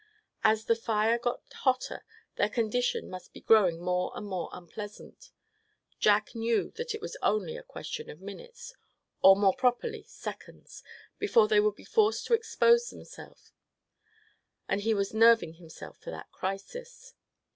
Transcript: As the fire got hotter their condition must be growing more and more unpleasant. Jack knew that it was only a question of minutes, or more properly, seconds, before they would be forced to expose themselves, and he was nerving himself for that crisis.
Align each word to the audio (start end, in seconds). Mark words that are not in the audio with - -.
As 0.43 0.65
the 0.65 0.75
fire 0.75 1.19
got 1.19 1.43
hotter 1.53 2.03
their 2.35 2.49
condition 2.49 3.07
must 3.07 3.33
be 3.33 3.39
growing 3.41 3.79
more 3.79 4.11
and 4.15 4.25
more 4.25 4.49
unpleasant. 4.51 5.29
Jack 5.99 6.33
knew 6.33 6.71
that 6.71 6.95
it 6.95 7.01
was 7.01 7.17
only 7.21 7.55
a 7.55 7.61
question 7.61 8.09
of 8.09 8.19
minutes, 8.19 8.73
or 9.21 9.35
more 9.35 9.53
properly, 9.53 10.01
seconds, 10.07 10.81
before 11.19 11.47
they 11.47 11.59
would 11.59 11.75
be 11.75 11.85
forced 11.85 12.25
to 12.25 12.33
expose 12.33 12.89
themselves, 12.89 13.53
and 14.67 14.81
he 14.81 14.95
was 14.95 15.13
nerving 15.13 15.53
himself 15.61 15.99
for 15.99 16.09
that 16.09 16.31
crisis. 16.31 17.13